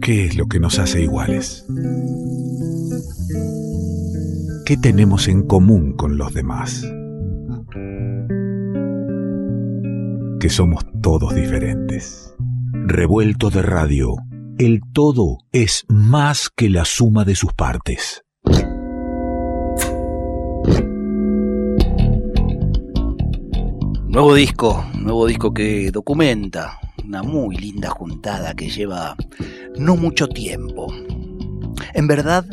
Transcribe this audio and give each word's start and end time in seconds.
¿Qué 0.00 0.24
es 0.24 0.36
lo 0.36 0.46
que 0.46 0.58
nos 0.60 0.78
hace 0.78 1.02
iguales? 1.02 1.66
¿Qué 4.64 4.76
tenemos 4.78 5.28
en 5.28 5.46
común 5.46 5.92
con 5.92 6.16
los 6.16 6.32
demás? 6.32 6.82
Que 10.40 10.48
somos 10.48 10.86
todos 11.02 11.34
diferentes. 11.34 12.34
Revuelto 12.72 13.50
de 13.50 13.60
radio, 13.60 14.16
el 14.58 14.80
todo 14.92 15.38
es 15.52 15.84
más 15.88 16.48
que 16.48 16.70
la 16.70 16.86
suma 16.86 17.26
de 17.26 17.34
sus 17.34 17.52
partes. 17.52 18.24
Nuevo 24.08 24.34
disco, 24.34 24.84
nuevo 24.98 25.26
disco 25.26 25.52
que 25.52 25.90
documenta 25.90 26.80
una 27.04 27.22
muy 27.22 27.56
linda 27.56 27.90
juntada 27.90 28.54
que 28.54 28.68
lleva 28.68 29.16
no 29.78 29.96
mucho 29.96 30.28
tiempo. 30.28 30.92
En 31.94 32.06
verdad, 32.06 32.44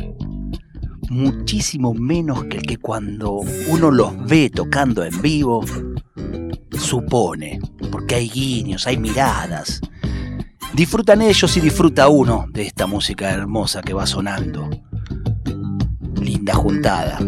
muchísimo 1.10 1.94
menos 1.94 2.46
que 2.46 2.58
el 2.58 2.64
que 2.64 2.78
cuando 2.78 3.42
uno 3.70 3.92
los 3.92 4.26
ve 4.26 4.50
tocando 4.50 5.04
en 5.04 5.22
vivo 5.22 5.64
supone, 6.78 7.60
porque 7.92 8.16
hay 8.16 8.30
guiños, 8.30 8.88
hay 8.88 8.98
miradas. 8.98 9.82
Disfrutan 10.74 11.22
ellos 11.22 11.56
y 11.58 11.62
disfruta 11.62 12.08
uno 12.08 12.46
de 12.52 12.64
esta 12.64 12.88
música 12.88 13.32
hermosa 13.32 13.82
que 13.82 13.94
va 13.94 14.06
sonando. 14.06 14.70
Linda 16.22 16.54
juntada. 16.54 17.20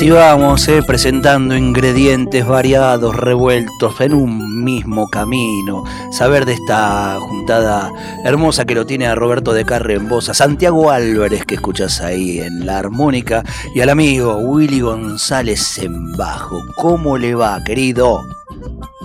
Así 0.00 0.08
vamos, 0.08 0.66
eh, 0.68 0.80
presentando 0.86 1.54
ingredientes 1.54 2.46
variados, 2.46 3.14
revueltos 3.14 4.00
en 4.00 4.14
un 4.14 4.64
mismo 4.64 5.10
camino. 5.10 5.84
Saber 6.10 6.46
de 6.46 6.54
esta 6.54 7.18
juntada 7.20 7.92
hermosa 8.24 8.64
que 8.64 8.74
lo 8.74 8.86
tiene 8.86 9.06
a 9.06 9.14
Roberto 9.14 9.52
de 9.52 9.66
Carre 9.66 9.96
en 9.96 10.08
voz, 10.08 10.30
a 10.30 10.34
Santiago 10.34 10.90
Álvarez 10.90 11.44
que 11.44 11.56
escuchas 11.56 12.00
ahí 12.00 12.38
en 12.38 12.64
la 12.64 12.78
armónica 12.78 13.44
y 13.74 13.82
al 13.82 13.90
amigo 13.90 14.38
Willy 14.38 14.80
González 14.80 15.76
en 15.76 16.16
bajo. 16.16 16.56
¿Cómo 16.76 17.18
le 17.18 17.34
va, 17.34 17.62
querido? 17.62 18.22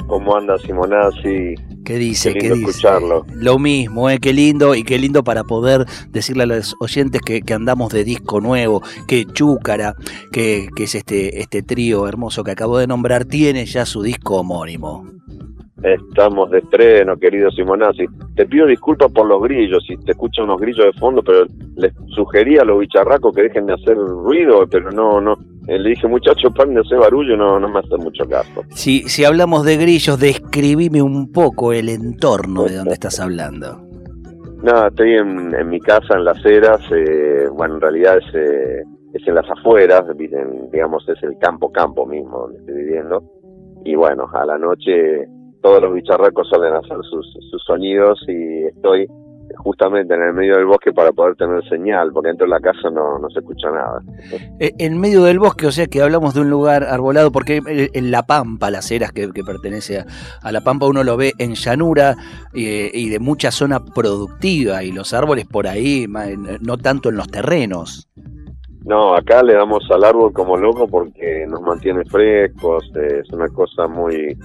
¿Cómo 0.07 0.37
anda 0.37 0.57
Simonazzi? 0.59 1.74
¿Qué 1.85 1.97
dice? 1.97 2.33
Qué, 2.33 2.49
lindo 2.49 2.69
escucharlo. 2.69 3.25
Lo 3.33 3.59
mismo, 3.59 4.09
¿eh? 4.09 4.19
qué 4.19 4.33
lindo 4.33 4.73
y 4.73 4.83
qué 4.83 4.97
lindo 4.97 5.23
para 5.23 5.43
poder 5.43 5.85
decirle 6.09 6.43
a 6.43 6.47
los 6.47 6.75
oyentes 6.79 7.21
que, 7.21 7.43
andamos 7.53 7.93
de 7.93 8.03
disco 8.03 8.41
nuevo, 8.41 8.81
que 9.07 9.25
Chúcara, 9.25 9.95
que, 10.31 10.67
que, 10.75 10.85
es 10.85 10.95
este, 10.95 11.41
este 11.41 11.61
trío 11.61 12.07
hermoso 12.07 12.43
que 12.43 12.51
acabo 12.51 12.79
de 12.79 12.87
nombrar, 12.87 13.25
tiene 13.25 13.65
ya 13.65 13.85
su 13.85 14.01
disco 14.01 14.37
homónimo. 14.37 15.05
Estamos 15.85 16.49
de 16.49 16.57
estreno, 16.57 17.15
querido 17.15 17.51
Simonazzi. 17.51 18.07
Te 18.35 18.47
pido 18.47 18.65
disculpas 18.65 19.11
por 19.11 19.27
los 19.27 19.39
grillos, 19.43 19.83
si 19.85 19.95
te 19.97 20.13
escuchan 20.13 20.45
unos 20.45 20.59
grillos 20.59 20.87
de 20.87 20.99
fondo, 20.99 21.21
pero 21.21 21.45
les 21.75 21.93
sugería 22.07 22.63
a 22.63 22.65
los 22.65 22.79
bicharracos 22.79 23.35
que 23.35 23.43
dejen 23.43 23.67
de 23.67 23.73
hacer 23.73 23.95
ruido, 23.95 24.65
pero 24.67 24.89
no, 24.91 25.21
no. 25.21 25.33
Eh, 25.67 25.77
le 25.77 25.89
dije, 25.89 26.07
muchachos, 26.07 26.51
paren 26.55 26.73
de 26.73 26.81
hacer 26.81 26.97
barullo, 26.97 27.37
no, 27.37 27.59
no 27.59 27.69
me 27.69 27.81
hace 27.81 27.97
mucho 27.97 28.25
caso. 28.27 28.63
Si, 28.69 29.03
si 29.03 29.25
hablamos 29.25 29.63
de 29.63 29.77
grillos, 29.77 30.19
describime 30.19 31.03
un 31.03 31.31
poco 31.31 31.71
el 31.71 31.89
entorno 31.89 32.63
de 32.63 32.77
donde 32.77 32.93
estás 32.93 33.19
hablando. 33.19 33.79
Nada, 34.63 34.87
estoy 34.87 35.13
en, 35.13 35.53
en 35.53 35.69
mi 35.69 35.79
casa, 35.79 36.15
en 36.15 36.25
las 36.25 36.43
eras, 36.43 36.81
eh, 36.95 37.47
bueno, 37.53 37.75
en 37.75 37.81
realidad 37.81 38.17
es, 38.17 38.33
eh, 38.33 38.83
es 39.13 39.27
en 39.27 39.35
las 39.35 39.47
afueras, 39.51 40.03
digamos, 40.17 41.07
es 41.09 41.21
el 41.21 41.37
campo-campo 41.37 42.07
mismo 42.07 42.39
donde 42.39 42.57
estoy 42.57 42.73
viviendo. 42.73 43.23
Y 43.83 43.93
bueno, 43.93 44.27
a 44.33 44.45
la 44.47 44.57
noche 44.57 45.27
todos 45.65 45.81
los 45.81 45.95
bicharracos 45.95 46.47
suelen 46.47 46.75
hacer 46.75 46.97
sus, 47.09 47.25
sus 47.49 47.63
sonidos 47.63 48.23
y 48.27 48.65
estoy 48.65 49.07
justamente 49.57 50.13
en 50.13 50.21
el 50.21 50.33
medio 50.33 50.57
del 50.57 50.67
bosque 50.67 50.93
para 50.93 51.11
poder 51.11 51.35
tener 51.37 51.67
señal, 51.67 52.11
porque 52.13 52.27
dentro 52.27 52.45
de 52.45 52.51
la 52.51 52.59
casa 52.59 52.91
no, 52.91 53.17
no 53.17 53.27
se 53.31 53.39
escucha 53.39 53.71
nada. 53.71 53.99
Eh, 54.59 54.73
en 54.77 54.99
medio 54.99 55.23
del 55.23 55.39
bosque, 55.39 55.65
o 55.65 55.71
sea 55.71 55.87
que 55.87 56.03
hablamos 56.03 56.35
de 56.35 56.41
un 56.41 56.51
lugar 56.51 56.83
arbolado, 56.83 57.31
porque 57.31 57.61
en 57.65 58.11
La 58.11 58.27
Pampa, 58.27 58.69
las 58.69 58.91
eras 58.91 59.11
que, 59.11 59.27
pertenece 59.43 60.05
a, 60.43 60.51
La 60.51 60.61
Pampa, 60.61 60.85
uno 60.85 61.03
lo 61.03 61.17
ve 61.17 61.33
en 61.39 61.55
llanura 61.55 62.15
eh, 62.53 62.91
y 62.93 63.09
de 63.09 63.17
mucha 63.17 63.49
zona 63.49 63.83
productiva 63.83 64.83
y 64.83 64.91
los 64.91 65.15
árboles 65.15 65.47
por 65.47 65.65
ahí, 65.65 66.05
no 66.61 66.77
tanto 66.77 67.09
en 67.09 67.15
los 67.15 67.27
terrenos. 67.27 68.07
No, 68.83 69.15
acá 69.15 69.41
le 69.41 69.55
damos 69.55 69.83
al 69.89 70.03
árbol 70.03 70.31
como 70.31 70.57
loco 70.57 70.87
porque 70.87 71.43
nos 71.47 71.59
mantiene 71.61 72.05
frescos, 72.05 72.83
es 72.93 73.27
una 73.33 73.47
cosa 73.47 73.87
muy 73.87 74.37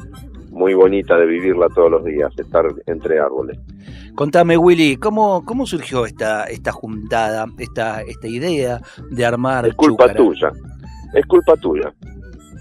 muy 0.60 0.74
bonita 0.74 1.16
de 1.16 1.24
vivirla 1.24 1.68
todos 1.74 1.90
los 1.90 2.04
días, 2.04 2.30
estar 2.38 2.66
entre 2.86 3.18
árboles. 3.18 3.58
Contame, 4.14 4.58
Willy, 4.58 4.98
¿cómo, 4.98 5.42
cómo 5.46 5.64
surgió 5.64 6.04
esta, 6.04 6.44
esta 6.44 6.70
juntada, 6.70 7.46
esta, 7.58 8.02
esta 8.02 8.28
idea 8.28 8.78
de 9.10 9.24
armar 9.24 9.66
Es 9.66 9.74
culpa 9.74 10.12
tuya, 10.12 10.52
es 11.14 11.26
culpa 11.26 11.56
tuya. 11.56 11.94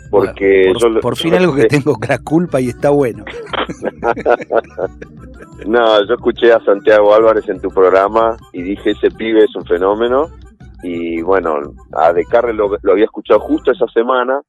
Porque 0.10 0.72
por, 0.80 1.02
por 1.02 1.18
fin 1.18 1.36
algo 1.36 1.54
que 1.54 1.66
tengo 1.66 1.98
la 2.08 2.20
culpa 2.20 2.62
y 2.62 2.70
está 2.70 2.90
bueno. 2.90 3.26
no, 5.68 6.08
yo 6.08 6.14
escuché 6.14 6.54
a 6.54 6.64
Santiago 6.64 7.14
Álvarez 7.14 7.50
en 7.50 7.60
tu 7.60 7.70
programa 7.70 8.38
y 8.54 8.62
dije, 8.62 8.92
ese 8.92 9.12
pibe 9.12 9.44
es 9.44 9.54
un 9.58 9.66
fenómeno. 9.66 10.30
Y 10.84 11.22
bueno, 11.22 11.60
a 11.92 12.14
De 12.14 12.24
Carre 12.24 12.54
lo, 12.54 12.78
lo 12.82 12.92
había 12.94 13.04
escuchado 13.04 13.42
justo 13.42 13.74
esa 13.74 13.88
semana 13.94 14.42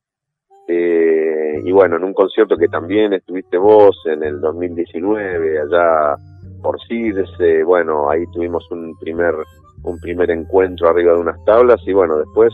eh, 0.72 1.62
y 1.64 1.72
bueno, 1.72 1.96
en 1.96 2.04
un 2.04 2.14
concierto 2.14 2.56
que 2.56 2.68
también 2.68 3.12
estuviste 3.12 3.58
vos 3.58 4.00
en 4.04 4.22
el 4.22 4.40
2019, 4.40 5.62
allá 5.62 6.14
por 6.62 6.80
CIDES, 6.86 7.28
eh, 7.40 7.64
bueno, 7.64 8.08
ahí 8.08 8.24
tuvimos 8.32 8.70
un 8.70 8.96
primer, 9.00 9.34
un 9.82 9.98
primer 9.98 10.30
encuentro 10.30 10.88
arriba 10.88 11.14
de 11.14 11.18
unas 11.18 11.44
tablas 11.44 11.80
y 11.86 11.92
bueno, 11.92 12.18
después 12.18 12.52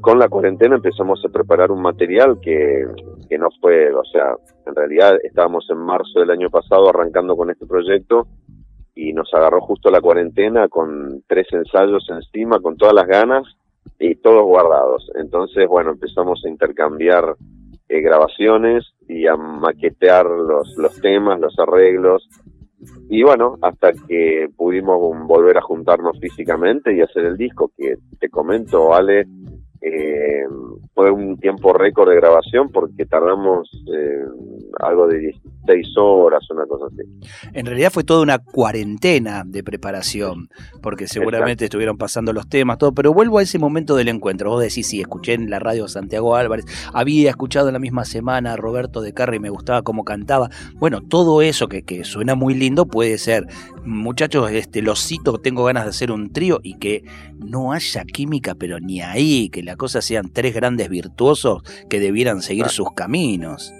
con 0.00 0.18
la 0.18 0.30
cuarentena 0.30 0.76
empezamos 0.76 1.22
a 1.22 1.28
preparar 1.28 1.70
un 1.70 1.82
material 1.82 2.38
que, 2.40 2.86
que 3.28 3.36
no 3.36 3.48
fue, 3.60 3.92
o 3.92 4.04
sea, 4.04 4.34
en 4.64 4.74
realidad 4.74 5.18
estábamos 5.22 5.66
en 5.68 5.78
marzo 5.78 6.20
del 6.20 6.30
año 6.30 6.48
pasado 6.48 6.88
arrancando 6.88 7.36
con 7.36 7.50
este 7.50 7.66
proyecto 7.66 8.26
y 8.94 9.12
nos 9.12 9.32
agarró 9.34 9.60
justo 9.60 9.90
la 9.90 10.00
cuarentena 10.00 10.68
con 10.68 11.22
tres 11.26 11.46
ensayos 11.52 12.06
encima, 12.08 12.58
con 12.60 12.78
todas 12.78 12.94
las 12.94 13.06
ganas 13.06 13.44
y 13.98 14.14
todos 14.16 14.44
guardados. 14.44 15.10
Entonces, 15.16 15.66
bueno, 15.68 15.90
empezamos 15.90 16.42
a 16.44 16.48
intercambiar 16.48 17.36
eh, 17.88 18.00
grabaciones 18.00 18.84
y 19.08 19.26
a 19.26 19.36
maquetear 19.36 20.26
los, 20.26 20.76
los 20.76 21.00
temas, 21.00 21.40
los 21.40 21.58
arreglos. 21.58 22.28
Y 23.08 23.22
bueno, 23.22 23.56
hasta 23.62 23.92
que 23.92 24.48
pudimos 24.56 24.98
volver 25.26 25.58
a 25.58 25.62
juntarnos 25.62 26.18
físicamente 26.20 26.94
y 26.94 27.00
hacer 27.00 27.24
el 27.24 27.36
disco, 27.36 27.72
que 27.76 27.96
te 28.20 28.28
comento, 28.28 28.94
Ale, 28.94 29.26
eh, 29.80 30.44
fue 30.94 31.10
un 31.10 31.38
tiempo 31.38 31.72
récord 31.72 32.10
de 32.10 32.16
grabación 32.16 32.70
porque 32.70 33.06
tardamos 33.06 33.70
eh, 33.92 34.24
algo 34.80 35.06
de 35.06 35.18
16 35.68 35.96
horas, 35.96 36.50
una 36.50 36.66
cosa 36.66 36.86
así. 36.86 37.02
En 37.52 37.66
realidad 37.66 37.90
fue 37.92 38.04
toda 38.04 38.22
una 38.22 38.38
cuarentena 38.38 39.44
de 39.46 39.62
preparación, 39.62 40.48
porque 40.82 41.06
seguramente 41.06 41.64
estuvieron 41.64 41.96
pasando 41.96 42.32
los 42.32 42.48
temas, 42.48 42.78
todo, 42.78 42.92
pero 42.92 43.12
vuelvo 43.12 43.38
a 43.38 43.42
ese 43.42 43.58
momento 43.58 43.96
del 43.96 44.08
encuentro. 44.08 44.50
Vos 44.50 44.62
decís, 44.62 44.86
sí, 44.86 45.00
escuché 45.00 45.34
en 45.34 45.50
la 45.50 45.58
radio 45.58 45.88
Santiago 45.88 46.36
Álvarez, 46.36 46.64
había 46.92 47.30
escuchado 47.30 47.68
en 47.68 47.74
la 47.74 47.78
misma 47.78 48.04
semana 48.04 48.54
a 48.54 48.56
Roberto 48.56 49.00
de 49.00 49.12
Carri, 49.12 49.38
me 49.38 49.50
gustaba 49.50 49.82
cómo 49.82 50.04
cantaba. 50.04 50.50
Bueno, 50.74 51.00
todo 51.00 51.42
eso 51.42 51.68
que, 51.68 51.82
que 51.82 52.04
suena 52.04 52.34
muy 52.34 52.54
lindo 52.54 52.86
puede 52.86 53.18
ser, 53.18 53.46
muchachos, 53.84 54.50
este, 54.50 54.82
los 54.82 55.04
cito, 55.04 55.38
tengo 55.38 55.64
ganas 55.64 55.84
de 55.84 55.90
hacer 55.90 56.12
un 56.12 56.32
trío 56.32 56.60
y 56.62 56.74
que 56.74 57.04
no 57.38 57.72
haya 57.72 58.04
química, 58.04 58.54
pero 58.54 58.80
ni 58.80 59.00
ahí, 59.00 59.48
que 59.50 59.62
la 59.62 59.76
cosa 59.76 60.02
sean 60.02 60.30
tres 60.32 60.54
grandes 60.54 60.88
virtuosos 60.88 61.62
que 61.88 62.00
debieran 62.00 62.42
seguir 62.42 62.68
sus 62.68 62.92
caminos. 62.92 63.72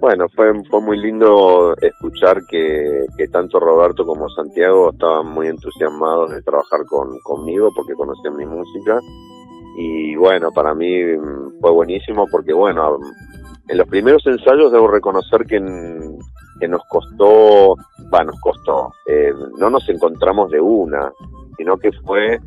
Bueno, 0.00 0.28
fue, 0.34 0.52
fue 0.70 0.80
muy 0.80 0.98
lindo 0.98 1.76
escuchar 1.76 2.44
que, 2.46 3.04
tanto 3.30 3.60
Roberto 3.60 4.06
como 4.06 4.30
Santiago 4.30 4.90
estaban 4.92 5.26
muy 5.26 5.48
entusiasmados 5.48 6.30
de 6.32 6.42
trabajar 6.42 6.86
con, 6.86 7.20
conmigo 7.20 7.70
porque 7.76 7.92
conocían 7.94 8.36
mi 8.36 8.46
música. 8.46 8.98
Y 9.76 10.16
bueno, 10.16 10.50
para 10.52 10.74
mí 10.74 11.02
fue 11.60 11.70
buenísimo 11.70 12.26
porque, 12.30 12.54
bueno, 12.54 12.98
en 13.68 13.78
los 13.78 13.86
primeros 13.88 14.26
ensayos 14.26 14.72
debo 14.72 14.88
reconocer 14.88 15.44
que, 15.44 15.60
que 16.58 16.68
nos 16.68 16.82
costó 16.88 17.76
va, 18.12 18.24
nos 18.24 18.40
costó, 18.40 18.92
eh, 19.06 19.32
no 19.58 19.70
nos 19.70 19.88
encontramos 19.88 20.50
de 20.50 20.60
una, 20.60 21.12
sino 21.56 21.76
que 21.76 21.92
fue 22.04 22.40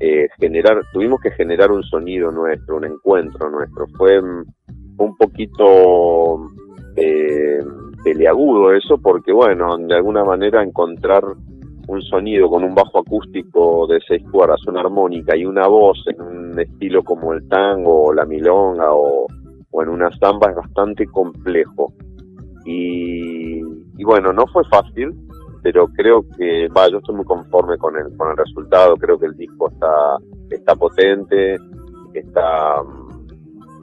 eh, 0.00 0.28
generar, 0.38 0.82
tuvimos 0.92 1.20
que 1.20 1.30
generar 1.32 1.72
un 1.72 1.82
sonido 1.82 2.30
nuestro, 2.30 2.76
un 2.76 2.84
encuentro 2.84 3.50
nuestro, 3.50 3.86
fue 3.96 4.20
un 4.20 5.16
poquito 5.16 6.50
eh, 7.00 7.58
peleagudo 8.02 8.72
eso, 8.72 8.98
porque 8.98 9.32
bueno, 9.32 9.76
de 9.78 9.94
alguna 9.94 10.24
manera 10.24 10.62
encontrar 10.62 11.24
un 11.88 12.02
sonido 12.02 12.50
con 12.50 12.64
un 12.64 12.74
bajo 12.74 12.98
acústico 12.98 13.86
de 13.86 13.98
seis 14.06 14.22
cuerdas, 14.30 14.60
una 14.66 14.80
armónica 14.80 15.36
y 15.36 15.44
una 15.44 15.66
voz 15.66 16.04
en 16.06 16.20
un 16.20 16.60
estilo 16.60 17.02
como 17.02 17.32
el 17.32 17.48
tango 17.48 18.04
o 18.04 18.12
la 18.12 18.26
milonga 18.26 18.92
o, 18.92 19.26
o 19.70 19.82
en 19.82 19.88
una 19.88 20.10
samba 20.18 20.50
es 20.50 20.56
bastante 20.56 21.06
complejo. 21.06 21.92
Y, 22.66 23.60
y, 23.96 24.04
bueno, 24.04 24.32
no 24.34 24.46
fue 24.48 24.62
fácil, 24.64 25.14
pero 25.62 25.88
creo 25.88 26.24
que, 26.36 26.68
va, 26.68 26.90
yo 26.90 26.98
estoy 26.98 27.16
muy 27.16 27.24
conforme 27.24 27.78
con 27.78 27.96
el, 27.96 28.14
con 28.16 28.30
el 28.30 28.36
resultado, 28.36 28.94
creo 28.96 29.18
que 29.18 29.26
el 29.26 29.36
disco 29.36 29.70
está, 29.70 30.18
está 30.50 30.76
potente, 30.76 31.56
está, 32.12 32.82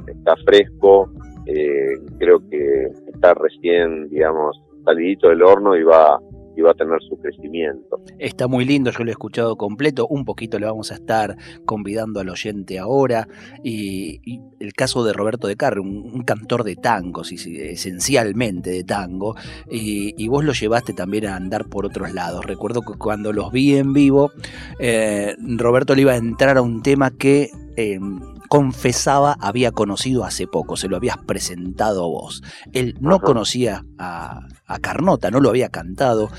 está 0.06 0.36
fresco, 0.46 1.10
eh, 1.48 2.00
creo 2.20 2.40
que 2.50 2.92
está 3.16 3.34
recién, 3.34 4.10
digamos, 4.10 4.62
salidito 4.86 5.30
del 5.30 5.42
horno 5.42 5.76
y 5.76 5.84
va, 5.84 6.20
y 6.56 6.62
va 6.62 6.72
a 6.72 6.74
tener 6.74 7.02
su 7.02 7.18
crecimiento. 7.18 8.00
Está 8.20 8.48
muy 8.48 8.66
lindo, 8.66 8.92
yo 8.92 9.04
lo 9.04 9.10
he 9.10 9.12
escuchado 9.12 9.56
completo, 9.56 10.08
un 10.08 10.24
poquito 10.26 10.60
le 10.60 10.66
vamos 10.66 10.92
a 10.92 10.96
estar 10.96 11.36
convidando 11.66 12.20
al 12.20 12.30
oyente 12.30 12.80
ahora, 12.80 13.28
y, 13.64 14.22
el 14.60 14.74
caso 14.74 15.04
de 15.04 15.14
Roberto 15.14 15.48
de 15.48 15.56
Carre, 15.56 15.80
un, 15.80 16.24
cantor 16.24 16.64
de 16.64 16.76
tango, 16.76 17.22
esencialmente 17.24 18.70
de 18.70 18.84
tango, 18.84 19.36
y, 19.70 20.28
vos 20.28 20.44
lo 20.44 20.54
llevaste 20.54 20.94
también 20.94 21.28
a 21.28 21.36
andar 21.36 21.70
por 21.70 21.86
otros 21.86 22.14
lados. 22.14 22.46
Recuerdo 22.46 22.82
que 22.82 22.98
cuando 22.98 23.34
los 23.34 23.52
vi 23.52 23.76
en 23.76 23.94
vivo, 23.94 24.32
eh, 24.80 25.36
Roberto 25.58 25.96
le 25.96 26.02
iba 26.02 26.14
a 26.14 26.18
entrar 26.18 26.58
a 26.58 26.62
un 26.62 26.82
tema 26.82 27.12
que... 27.12 27.50
Eh, 27.78 28.00
confesaba 28.48 29.38
había 29.40 29.72
conocido 29.72 30.24
hace 30.24 30.48
poco, 30.48 30.78
se 30.78 30.88
lo 30.88 30.98
habías 30.98 31.18
presentado 31.18 32.10
vos. 32.10 32.44
Él 32.74 32.96
no 33.00 33.20
conocía 33.20 33.86
a, 33.98 34.48
Carnota, 34.82 35.32
no 35.32 35.40
lo 35.40 35.50
había 35.50 35.70
cantado, 35.70 36.30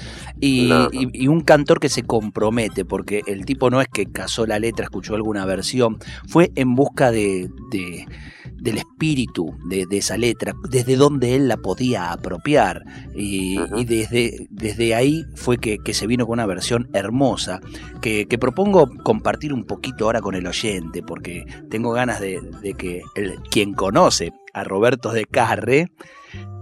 y, 0.41 0.71
un 1.29 1.41
cantor 1.41 1.81
que 1.81 1.89
se 1.89 2.03
compromete, 2.03 2.85
porque 2.85 3.23
el 3.27 3.45
tipo 3.45 3.71
no 3.71 3.81
es 3.81 3.89
que 3.89 4.07
casó 4.07 4.47
la 4.47 4.59
letra, 4.59 4.85
escuchó 4.85 5.15
alguna 5.15 5.45
versión, 5.47 5.99
fue 6.29 6.53
en 6.55 6.75
busca 6.75 7.11
de 7.11 7.51
del 8.59 8.79
espíritu 8.79 9.57
de, 9.69 9.87
esa 9.91 10.17
letra, 10.17 10.55
desde 10.69 10.97
donde 10.97 11.37
él 11.37 11.49
la 11.49 11.57
podía 11.57 12.13
apropiar. 12.13 12.83
Y, 13.15 13.59
desde, 13.85 14.47
desde 14.51 14.95
ahí 14.95 15.25
fue 15.35 15.59
que, 15.59 15.79
se 15.95 16.07
vino 16.07 16.27
con 16.27 16.35
una 16.35 16.47
versión 16.47 16.89
hermosa, 16.93 17.61
que, 18.01 18.27
propongo 18.39 18.89
compartir 19.03 19.53
un 19.53 19.65
poquito 19.65 20.05
ahora 20.05 20.21
con 20.21 20.35
el 20.35 20.47
oyente, 20.47 21.03
porque 21.03 21.45
tengo 21.71 21.93
ganas 21.93 22.21
de, 22.21 22.41
que 22.77 23.03
el, 23.15 23.37
quien 23.51 23.75
conoce 23.75 24.33
a 24.53 24.65
Roberto 24.65 25.13
de 25.13 25.25
Carre 25.25 25.89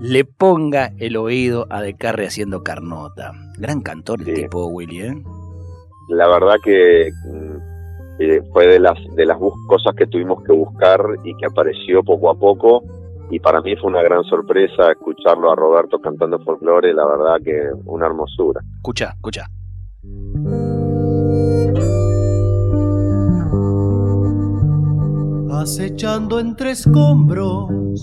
le 0.01 0.25
ponga 0.25 0.93
el 0.99 1.17
oído 1.17 1.67
a 1.71 1.81
De 1.81 1.95
Carre 1.95 2.27
haciendo 2.27 2.63
carnota. 2.63 3.33
Gran 3.59 3.81
cantor 3.81 4.21
el 4.27 4.35
tipo, 4.35 4.67
Willy, 4.67 5.03
¿eh? 5.03 5.23
La 6.09 6.29
verdad 6.29 6.57
que 6.63 7.11
mm, 7.27 7.74
eh, 8.19 8.43
fue 8.53 8.67
de 8.67 8.79
las 8.79 8.99
de 9.15 9.27
las 9.27 9.39
cosas 9.67 9.95
que 9.97 10.07
tuvimos 10.07 10.43
que 10.45 10.53
buscar 10.53 11.01
y 11.25 11.37
que 11.37 11.47
apareció 11.47 12.03
poco 12.03 12.31
a 12.31 12.35
poco 12.35 12.83
y 13.31 13.41
para 13.41 13.61
mí 13.63 13.75
fue 13.77 13.91
una 13.91 14.03
gran 14.03 14.23
sorpresa 14.25 14.93
escucharlo 14.93 15.51
a 15.51 15.57
Roberto 15.57 15.99
cantando 15.99 16.39
folclore, 16.41 16.93
la 16.93 17.07
verdad 17.07 17.37
que 17.45 17.71
una 17.87 18.07
hermosura. 18.07 18.61
Escucha, 18.77 19.15
escucha. 19.15 19.47
Acechando 25.51 26.39
entre 26.39 26.73
escombros 26.73 28.03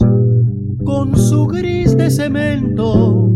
con 0.84 1.16
su 1.16 1.46
gris 1.46 1.96
de 1.96 2.10
cemento 2.10 3.30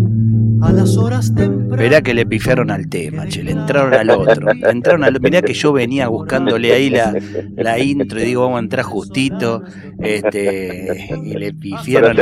a 0.61 0.71
las 0.71 0.97
horas 0.97 1.33
tempranas. 1.33 1.77
Verá 1.77 2.01
que 2.01 2.13
le 2.13 2.25
pifiaron 2.25 2.71
al 2.71 2.87
tema, 2.89 3.27
che, 3.27 3.43
le 3.43 3.51
entraron 3.51 3.93
al 3.93 4.09
otro. 4.11 4.53
Le 4.53 4.69
entraron 4.69 5.03
al, 5.03 5.19
mirá 5.19 5.41
que 5.41 5.53
yo 5.53 5.73
venía 5.73 6.07
buscándole 6.07 6.73
ahí 6.73 6.89
la, 6.89 7.13
la 7.55 7.79
intro 7.79 8.19
y 8.19 8.23
digo, 8.23 8.43
vamos 8.43 8.57
a 8.57 8.59
entrar 8.61 8.85
justito. 8.85 9.63
Este, 9.99 11.07
y 11.23 11.33
le 11.33 11.53
pifiaron. 11.53 12.15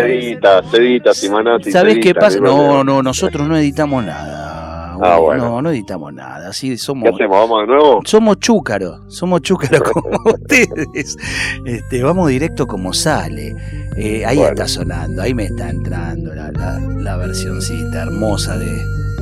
¿Sabes 1.72 2.00
qué 2.00 2.14
pasa? 2.14 2.40
No, 2.40 2.84
no, 2.84 3.04
nosotros 3.04 3.48
no 3.48 3.58
editamos 3.58 4.06
nada. 4.06 4.63
Ah, 5.04 5.20
no, 5.38 5.62
no 5.62 5.72
editamos 5.72 6.14
nada. 6.14 6.50
Así 6.50 6.78
somos, 6.78 7.10
¿Qué 7.10 7.16
hacemos? 7.16 7.38
¿Vamos 7.38 7.62
de 7.62 7.68
nuevo? 7.68 8.02
Somos 8.06 8.40
chúcaros, 8.40 9.02
somos 9.08 9.42
chúcaros 9.42 9.82
como 9.92 10.18
ustedes. 10.26 11.18
Este, 11.66 12.04
vamos 12.04 12.30
directo 12.30 12.66
como 12.66 12.94
sale. 12.94 13.56
Eh, 13.98 14.26
ahí 14.26 14.40
está 14.40 14.68
sonando, 14.68 15.22
ahí 15.22 15.34
me 15.34 15.46
está 15.46 15.70
entrando 15.70 16.34
la, 16.34 16.52
la, 16.52 16.80
la 16.80 17.18
versioncita 17.18 18.04
hermosa 18.04 18.58
de, 18.58 18.72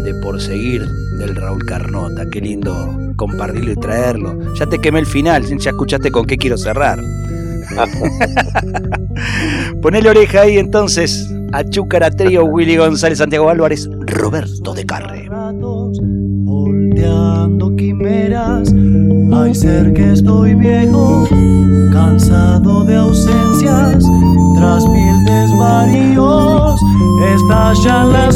de 0.03 0.13
Por 0.21 0.39
Seguir 0.39 0.85
del 1.17 1.35
Raúl 1.35 1.65
Carnota. 1.65 2.25
Qué 2.31 2.41
lindo 2.41 2.95
compartirlo 3.15 3.71
y 3.71 3.75
traerlo. 3.75 4.53
Ya 4.55 4.67
te 4.67 4.79
quemé 4.79 4.99
el 4.99 5.05
final, 5.05 5.45
ya 5.57 5.71
escuchaste 5.71 6.11
con 6.11 6.25
qué 6.25 6.37
quiero 6.37 6.57
cerrar. 6.57 6.99
Ponele 9.81 10.09
oreja 10.09 10.41
ahí 10.41 10.57
entonces 10.57 11.31
a 11.53 11.63
Chúcara 11.63 12.09
Trío, 12.09 12.45
Willy 12.45 12.77
González, 12.77 13.17
Santiago 13.17 13.49
Álvarez, 13.49 13.89
Roberto 14.07 14.73
de 14.73 14.85
Carre. 14.85 15.29
Volteando 16.43 17.75
quimeras, 17.75 18.73
hay 19.33 19.55
ser 19.55 19.93
que 19.93 20.13
estoy 20.13 20.55
viejo, 20.55 21.27
cansado 21.91 22.83
de 22.83 22.95
ausencias, 22.95 24.03
tras 24.55 24.85
mil 24.87 25.25
desvaríos, 25.25 26.79
estallan 27.33 28.13
las 28.13 28.30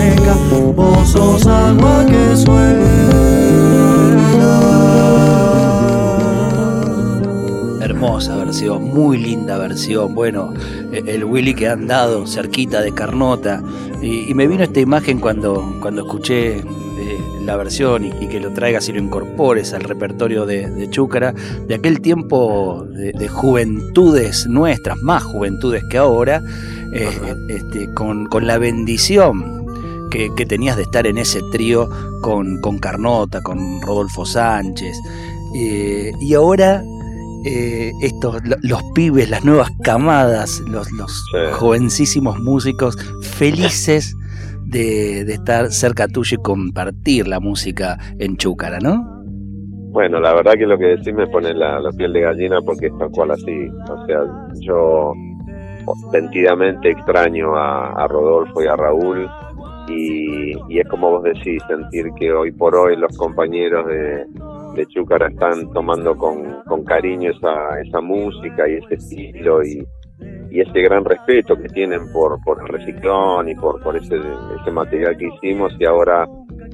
seca, 0.00 0.34
vos 0.74 1.08
sos 1.08 1.46
agua 1.46 2.06
que 2.06 2.36
suena 2.36 3.20
hermosa 8.00 8.34
versión, 8.36 8.84
muy 8.94 9.18
linda 9.18 9.58
versión. 9.58 10.14
Bueno, 10.14 10.54
e, 10.90 11.02
el 11.06 11.24
Willy 11.24 11.54
que 11.54 11.68
han 11.68 11.86
dado 11.86 12.26
cerquita 12.26 12.80
de 12.80 12.92
Carnota. 12.92 13.62
Y, 14.00 14.32
me 14.32 14.46
vino 14.46 14.64
esta 14.64 14.80
imagen 14.80 15.18
cuando, 15.18 15.76
cuando 15.82 16.02
escuché 16.02 16.60
eh, 16.60 16.64
la 17.44 17.56
versión 17.56 18.06
y, 18.06 18.28
que 18.28 18.40
lo 18.40 18.52
traigas 18.52 18.88
y 18.88 18.92
lo 18.92 19.00
incorpores 19.00 19.74
al 19.74 19.82
repertorio 19.82 20.46
de, 20.46 20.88
Chúcara, 20.90 21.34
de 21.66 21.74
aquel 21.74 22.00
tiempo 22.00 22.86
de, 22.88 23.28
juventudes 23.28 24.46
nuestras, 24.46 24.96
más 25.02 25.22
juventudes 25.22 25.84
que 25.84 25.98
ahora, 25.98 26.42
eh, 26.92 27.08
este, 27.48 27.92
con, 27.92 28.28
la 28.40 28.56
bendición 28.56 29.59
que, 30.10 30.30
tenías 30.46 30.76
de 30.76 30.82
estar 30.82 31.06
en 31.06 31.18
ese 31.18 31.40
trío 31.52 31.88
con, 32.20 32.60
con 32.60 32.78
Carnota, 32.78 33.40
con 33.42 33.80
Rodolfo 33.82 34.24
Sánchez. 34.24 34.96
Eh, 35.54 36.12
y 36.20 36.34
ahora 36.34 36.82
eh, 37.44 37.92
estos, 38.02 38.36
los 38.62 38.82
pibes, 38.94 39.30
las 39.30 39.44
nuevas 39.44 39.70
camadas, 39.82 40.60
los, 40.68 40.90
los 40.92 41.24
jovencísimos 41.52 42.38
músicos 42.40 42.96
felices 43.22 44.14
de, 44.70 45.20
estar 45.22 45.70
cerca 45.70 46.06
tuyo 46.08 46.36
y 46.38 46.42
compartir 46.42 47.26
la 47.26 47.40
música 47.40 47.98
en 48.18 48.36
Chúcara, 48.36 48.78
¿no? 48.78 49.20
Bueno, 49.92 50.20
la 50.20 50.34
verdad 50.34 50.52
que 50.52 50.66
lo 50.66 50.78
que 50.78 50.86
decís 50.86 51.12
me 51.12 51.26
pone 51.26 51.52
la, 51.52 51.80
piel 51.96 52.12
de 52.12 52.20
gallina 52.20 52.60
porque 52.62 52.86
es 52.86 52.98
tal 52.98 53.10
cual 53.10 53.32
así. 53.32 53.68
O 53.90 54.06
sea, 54.06 54.20
yo 54.60 55.12
sentidamente 56.12 56.90
extraño 56.90 57.56
a, 57.56 58.06
Rodolfo 58.06 58.62
y 58.62 58.66
a 58.66 58.76
Raúl 58.76 59.28
y, 59.90 60.52
y, 60.68 60.78
es 60.78 60.88
como 60.88 61.10
vos 61.10 61.22
decís, 61.22 61.62
sentir 61.68 62.06
que 62.18 62.32
hoy 62.32 62.52
por 62.52 62.74
hoy 62.74 62.96
los 62.96 63.16
compañeros 63.16 63.86
de, 63.86 64.24
de 64.74 64.86
Chúcara 64.86 65.28
están 65.28 65.72
tomando 65.72 66.16
con, 66.16 66.84
cariño 66.84 67.30
esa, 67.30 67.80
esa 67.80 68.00
música 68.00 68.68
y 68.68 68.74
ese 68.74 68.94
estilo 68.94 69.62
y, 69.62 69.86
y 70.50 70.60
ese 70.60 70.80
gran 70.80 71.04
respeto 71.04 71.56
que 71.56 71.68
tienen 71.68 72.10
por, 72.12 72.42
por 72.42 72.60
el 72.60 72.68
reciclón 72.68 73.48
y 73.48 73.54
por, 73.54 73.82
por 73.82 73.96
ese, 73.96 74.18
material 74.72 75.16
que 75.16 75.28
hicimos 75.28 75.72
y 75.78 75.84
ahora 75.84 76.26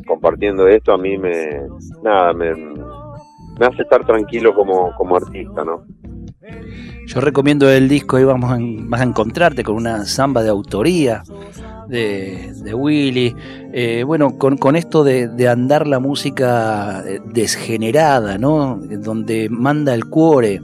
compartiendo 0.07 0.69
esto 0.69 0.93
a 0.93 0.99
mí 0.99 1.17
me, 1.17 1.63
nada, 2.03 2.33
me, 2.33 2.55
me 2.55 3.67
hace 3.67 3.83
estar 3.83 4.05
tranquilo 4.05 4.55
como, 4.55 4.95
como 4.97 5.17
artista, 5.17 5.65
¿no? 5.65 5.85
Yo 7.07 7.21
recomiendo 7.21 7.71
el 7.71 7.89
disco 7.89 8.19
y 8.19 8.25
vamos 8.25 8.51
a, 8.53 8.59
vas 8.61 9.01
a 9.01 9.05
encontrarte 9.05 9.63
con 9.63 9.77
una 9.77 10.05
samba 10.05 10.43
de 10.43 10.51
autoría 10.51 11.23
de, 11.89 12.53
de 12.55 12.75
Willy. 12.75 13.35
Eh, 13.73 14.05
bueno, 14.05 14.39
con, 14.39 14.57
con 14.57 14.77
esto 14.77 15.05
de, 15.05 15.29
de, 15.29 15.49
andar 15.49 15.87
la 15.87 16.01
música 16.01 17.05
eh, 17.07 17.21
desgenerada, 17.25 18.39
¿no? 18.39 18.81
Donde 18.81 19.49
manda 19.51 19.95
el 19.95 20.07
cuore 20.07 20.63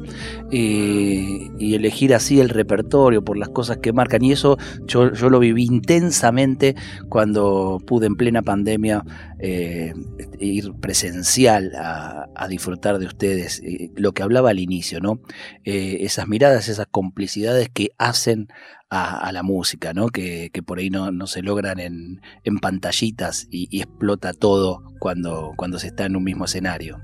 y, 0.51 1.51
y, 1.59 1.75
elegir 1.75 2.15
así 2.15 2.41
el 2.41 2.49
repertorio 2.49 3.23
por 3.23 3.37
las 3.37 3.51
cosas 3.51 3.79
que 3.79 3.93
marcan. 3.93 4.25
Y 4.25 4.33
eso 4.33 4.57
yo, 4.87 5.13
yo 5.13 5.29
lo 5.29 5.39
viví 5.39 5.65
intensamente 5.65 6.75
cuando 7.09 7.81
pude 7.87 8.07
en 8.07 8.17
plena 8.17 8.43
pandemia 8.43 9.05
eh, 9.39 9.93
ir 10.39 10.73
presencial 10.81 11.73
a, 11.77 12.29
disfrutar 12.49 12.99
de 12.99 13.07
ustedes. 13.07 13.63
lo 13.97 14.13
que 14.13 14.23
hablaba 14.23 14.51
al 14.51 14.59
inicio, 14.59 15.01
¿no? 15.01 15.21
esas 15.65 16.29
miradas, 16.29 16.69
esas 16.69 16.87
complicidades 16.91 17.69
que 17.69 17.91
hacen 17.99 18.49
a, 18.93 19.17
a 19.27 19.33
la 19.33 19.43
música, 19.43 19.95
¿no? 19.95 20.09
Que, 20.09 20.51
que, 20.53 20.63
por 20.63 20.79
ahí 20.79 20.91
no, 20.91 21.11
no 21.11 21.27
se 21.27 21.43
logran 21.43 21.81
en, 21.81 22.21
en 22.45 22.59
pantallitas 22.59 23.49
y, 23.51 23.81
explota 23.81 24.35
todo 24.35 24.83
cuando, 25.01 25.53
cuando 25.57 25.79
se 25.79 25.87
está 25.87 26.05
en 26.05 26.15
un 26.15 26.25
mismo 26.25 26.45
escenario. 26.45 26.99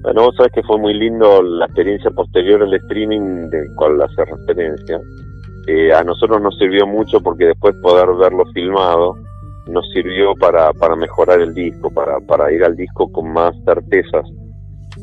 Bueno, 0.00 0.22
vos 0.22 0.36
sabés 0.36 0.52
que 0.52 0.62
fue 0.62 0.78
muy 0.78 0.94
lindo 0.94 1.42
la 1.42 1.66
experiencia 1.66 2.10
posterior 2.10 2.62
al 2.62 2.72
streaming 2.72 3.50
del 3.50 3.66
cual 3.76 4.00
hace 4.00 4.24
referencia. 4.24 4.98
Eh, 5.66 5.92
a 5.92 6.02
nosotros 6.02 6.40
nos 6.40 6.56
sirvió 6.56 6.86
mucho 6.86 7.20
porque 7.20 7.44
después 7.44 7.74
poder 7.82 8.08
verlo 8.16 8.46
filmado 8.54 9.14
nos 9.66 9.86
sirvió 9.92 10.34
para, 10.36 10.72
para 10.72 10.96
mejorar 10.96 11.40
el 11.40 11.52
disco, 11.52 11.90
para, 11.90 12.18
para 12.20 12.50
ir 12.50 12.64
al 12.64 12.74
disco 12.74 13.12
con 13.12 13.30
más 13.30 13.54
certezas. 13.66 14.24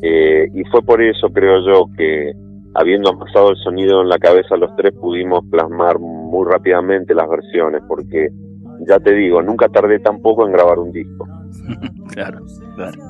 Eh, 0.02 0.50
y 0.52 0.64
fue 0.72 0.82
por 0.82 1.00
eso, 1.00 1.30
creo 1.30 1.64
yo, 1.64 1.86
que 1.96 2.34
habiendo 2.76 3.10
amasado 3.10 3.52
el 3.52 3.58
sonido 3.58 4.02
en 4.02 4.10
la 4.10 4.20
cabeza 4.20 4.58
los 4.58 4.76
tres, 4.76 4.94
pudimos 4.94 5.44
plasmar 5.50 5.98
muy 6.00 6.46
rápidamente 6.46 7.16
las 7.16 7.30
versiones, 7.30 7.82
porque 7.88 8.30
ya 8.88 9.00
te 9.00 9.14
digo, 9.14 9.42
nunca 9.42 9.70
tardé 9.70 10.00
tampoco 10.00 10.46
en 10.46 10.52
grabar 10.52 10.80
un 10.80 10.92
disco. 10.92 11.28
claro, 12.10 12.40
claro. 12.76 13.02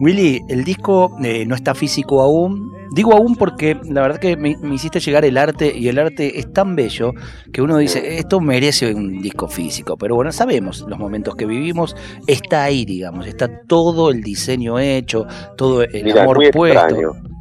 Willy, 0.00 0.40
el 0.48 0.64
disco 0.64 1.16
eh, 1.22 1.44
no 1.44 1.54
está 1.54 1.74
físico 1.74 2.22
aún. 2.22 2.72
Digo 2.94 3.12
aún 3.12 3.34
porque 3.34 3.76
la 3.90 4.02
verdad 4.02 4.20
que 4.20 4.36
me, 4.36 4.56
me, 4.62 4.76
hiciste 4.76 5.00
llegar 5.00 5.24
el 5.24 5.36
arte 5.36 5.72
y 5.76 5.88
el 5.88 5.98
arte 5.98 6.38
es 6.38 6.52
tan 6.52 6.76
bello 6.76 7.12
que 7.52 7.60
uno 7.60 7.78
dice, 7.78 8.18
esto 8.18 8.40
merece 8.40 8.94
un 8.94 9.20
disco 9.20 9.48
físico. 9.48 9.96
Pero 9.96 10.14
bueno, 10.14 10.30
sabemos 10.30 10.84
los 10.88 10.98
momentos 10.98 11.34
que 11.34 11.46
vivimos, 11.46 11.96
está 12.28 12.62
ahí, 12.62 12.84
digamos, 12.84 13.26
está 13.26 13.48
todo 13.66 14.10
el 14.10 14.22
diseño 14.22 14.78
hecho, 14.78 15.26
todo 15.56 15.82
el 15.82 16.04
Mira, 16.04 16.22
amor 16.22 16.38
puesto. 16.52 16.66
Extraño. 16.66 17.33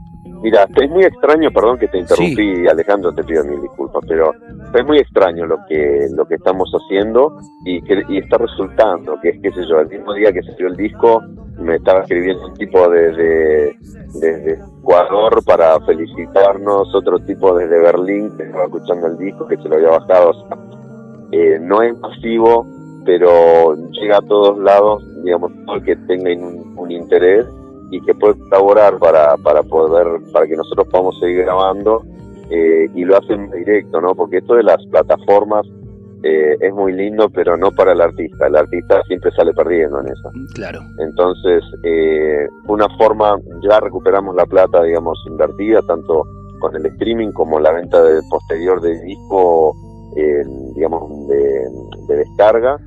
Mira, 0.43 0.67
es 0.75 0.89
muy 0.89 1.05
extraño, 1.05 1.51
perdón 1.51 1.79
que 1.79 1.87
te 1.87 1.97
interrumpí, 1.97 2.55
sí. 2.57 2.67
Alejandro, 2.67 3.13
te 3.13 3.23
pido 3.23 3.45
mil 3.45 3.61
disculpas, 3.61 4.03
pero 4.05 4.33
es 4.73 4.85
muy 4.85 4.97
extraño 4.97 5.45
lo 5.45 5.57
que 5.69 6.07
lo 6.11 6.25
que 6.25 6.35
estamos 6.35 6.69
haciendo 6.73 7.37
y 7.63 7.81
que 7.81 8.03
y 8.09 8.17
está 8.17 8.37
resultando, 8.37 9.17
que 9.21 9.29
es, 9.29 9.41
qué 9.41 9.51
sé 9.53 9.65
yo, 9.65 9.79
el 9.79 9.87
mismo 9.87 10.13
día 10.13 10.33
que 10.33 10.43
salió 10.43 10.67
el 10.67 10.75
disco, 10.75 11.21
me 11.59 11.75
estaba 11.75 12.01
escribiendo 12.01 12.45
un 12.47 12.53
tipo 12.55 12.89
desde, 12.89 13.77
desde 14.15 14.59
Ecuador 14.81 15.41
para 15.45 15.79
felicitarnos, 15.85 16.93
otro 16.93 17.19
tipo 17.19 17.55
desde 17.55 17.79
Berlín 17.79 18.35
que 18.35 18.43
estaba 18.43 18.65
escuchando 18.65 19.07
el 19.07 19.17
disco, 19.17 19.47
que 19.47 19.55
se 19.55 19.69
lo 19.69 19.75
había 19.75 19.91
bajado, 19.91 20.31
o 20.31 20.33
sea, 20.33 20.57
eh, 21.31 21.57
no 21.61 21.81
es 21.81 21.97
masivo, 21.99 22.67
pero 23.05 23.77
llega 23.91 24.17
a 24.17 24.21
todos 24.21 24.59
lados, 24.59 25.05
digamos, 25.23 25.53
todo 25.65 25.77
el 25.77 25.83
que 25.85 25.95
tenga 25.95 26.31
un, 26.35 26.73
un 26.77 26.91
interés 26.91 27.45
y 27.93 28.01
que 28.01 28.15
puede 28.15 28.39
colaborar 28.39 28.97
para, 28.97 29.37
para 29.37 29.61
poder, 29.61 30.07
para 30.31 30.47
que 30.47 30.57
nosotros 30.57 30.87
podamos 30.89 31.19
seguir 31.19 31.43
grabando 31.43 32.03
eh, 32.49 32.89
y 32.95 33.05
lo 33.05 33.17
hacen 33.17 33.51
directo, 33.51 34.01
¿no? 34.01 34.15
Porque 34.15 34.37
esto 34.37 34.55
de 34.55 34.63
las 34.63 34.83
plataformas 34.87 35.63
eh, 36.23 36.57
es 36.59 36.73
muy 36.73 36.91
lindo, 36.93 37.29
pero 37.29 37.55
no 37.55 37.71
para 37.71 37.91
el 37.91 38.01
artista. 38.01 38.47
El 38.47 38.55
artista 38.55 38.99
siempre 39.07 39.29
sale 39.31 39.53
perdiendo 39.53 39.99
en 40.01 40.07
eso. 40.07 40.31
Claro. 40.55 40.79
Entonces, 40.99 41.63
eh, 41.83 42.47
una 42.67 42.87
forma, 42.97 43.39
ya 43.61 43.79
recuperamos 43.79 44.35
la 44.35 44.47
plata, 44.47 44.81
digamos, 44.81 45.23
invertida, 45.27 45.81
tanto 45.83 46.23
con 46.59 46.75
el 46.75 46.85
streaming 46.87 47.31
como 47.31 47.59
la 47.59 47.73
venta 47.73 48.01
de, 48.01 48.21
posterior 48.29 48.81
del 48.81 48.99
disco, 49.01 49.75
digamos, 50.75 51.27
de, 51.27 51.67
de 52.07 52.15
descarga. 52.15 52.77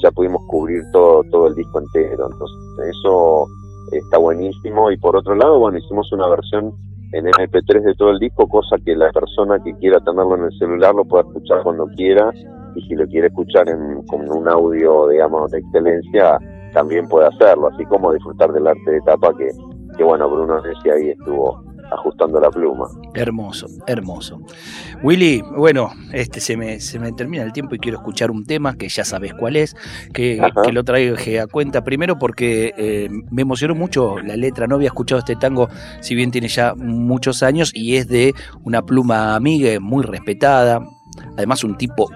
ya 0.00 0.10
pudimos 0.12 0.42
cubrir 0.46 0.82
todo, 0.92 1.24
todo 1.30 1.48
el 1.48 1.54
disco 1.56 1.80
entero. 1.80 2.28
Entonces, 2.30 2.96
eso 2.96 3.48
está 3.92 4.18
buenísimo. 4.18 4.90
Y 4.90 4.96
por 4.96 5.16
otro 5.16 5.34
lado, 5.34 5.58
bueno, 5.58 5.78
hicimos 5.78 6.12
una 6.12 6.28
versión 6.28 6.72
en 7.12 7.26
MP3 7.26 7.82
de 7.82 7.94
todo 7.94 8.10
el 8.10 8.18
disco, 8.18 8.48
cosa 8.48 8.76
que 8.84 8.96
la 8.96 9.10
persona 9.12 9.58
que 9.62 9.74
quiera 9.74 10.00
tenerlo 10.00 10.36
en 10.36 10.44
el 10.44 10.58
celular 10.58 10.94
lo 10.94 11.04
pueda 11.04 11.24
escuchar 11.24 11.62
cuando 11.62 11.86
quiera. 11.96 12.30
Y 12.74 12.82
si 12.82 12.94
lo 12.94 13.06
quiere 13.06 13.28
escuchar 13.28 13.68
en, 13.68 14.04
con 14.06 14.28
un 14.30 14.48
audio, 14.48 15.08
digamos, 15.08 15.50
de 15.52 15.58
excelencia, 15.58 16.38
también 16.72 17.06
puede 17.08 17.28
hacerlo, 17.28 17.68
así 17.68 17.84
como 17.86 18.12
disfrutar 18.12 18.52
del 18.52 18.66
arte 18.66 18.90
de 18.90 19.00
tapa 19.02 19.32
que, 19.38 19.48
que 19.96 20.02
bueno, 20.02 20.28
Bruno 20.28 20.60
decía 20.60 20.94
ahí 20.94 21.10
estuvo 21.10 21.63
ajustando 21.90 22.40
la 22.40 22.50
pluma. 22.50 22.88
Hermoso, 23.14 23.66
hermoso. 23.86 24.40
Willy, 25.02 25.42
bueno, 25.56 25.90
este 26.12 26.40
se 26.40 26.56
me, 26.56 26.80
se 26.80 26.98
me 26.98 27.12
termina 27.12 27.42
el 27.42 27.52
tiempo 27.52 27.74
y 27.74 27.78
quiero 27.78 27.98
escuchar 27.98 28.30
un 28.30 28.44
tema 28.44 28.76
que 28.76 28.88
ya 28.88 29.04
sabes 29.04 29.34
cuál 29.34 29.56
es, 29.56 29.76
que, 30.12 30.40
que 30.64 30.72
lo 30.72 30.84
traigo 30.84 31.16
a 31.42 31.46
cuenta 31.46 31.84
primero 31.84 32.18
porque 32.18 32.74
eh, 32.76 33.08
me 33.30 33.42
emocionó 33.42 33.74
mucho 33.74 34.18
la 34.18 34.36
letra, 34.36 34.66
no 34.66 34.76
había 34.76 34.88
escuchado 34.88 35.18
este 35.18 35.36
tango, 35.36 35.68
si 36.00 36.14
bien 36.14 36.30
tiene 36.30 36.48
ya 36.48 36.74
muchos 36.74 37.42
años 37.42 37.72
y 37.74 37.96
es 37.96 38.08
de 38.08 38.34
una 38.62 38.82
pluma 38.82 39.34
amiga 39.34 39.78
muy 39.80 40.04
respetada, 40.04 40.80
además 41.36 41.64
un 41.64 41.76
tipo 41.76 42.08